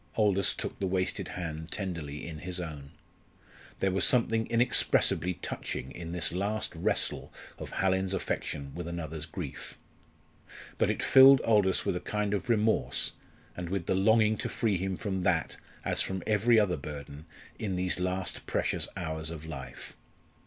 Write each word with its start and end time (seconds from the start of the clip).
Aldous 0.15 0.55
took 0.55 0.79
the 0.79 0.87
wasted 0.87 1.27
hand 1.37 1.69
tenderly 1.71 2.27
in 2.27 2.39
his 2.39 2.59
own. 2.59 2.89
There 3.81 3.91
was 3.91 4.03
something 4.03 4.47
inexpressibly 4.47 5.35
touching 5.43 5.91
in 5.91 6.11
this 6.11 6.31
last 6.33 6.73
wrestle 6.75 7.31
of 7.59 7.69
Hallin's 7.73 8.15
affection 8.15 8.73
with 8.73 8.87
another's 8.87 9.27
grief. 9.27 9.77
But 10.79 10.89
it 10.89 11.03
filled 11.03 11.39
Aldous 11.41 11.85
with 11.85 11.95
a 11.95 11.99
kind 12.01 12.33
of 12.33 12.49
remorse, 12.49 13.11
and 13.55 13.69
with 13.69 13.85
the 13.85 13.93
longing 13.93 14.37
to 14.37 14.49
free 14.49 14.77
him 14.77 14.97
from 14.97 15.21
that, 15.21 15.57
as 15.85 16.01
from 16.01 16.23
every 16.25 16.59
other 16.59 16.77
burden, 16.77 17.27
in 17.59 17.75
these 17.75 17.99
last 17.99 18.47
precious 18.47 18.87
hours 18.97 19.29
of 19.29 19.45
life. 19.45 19.97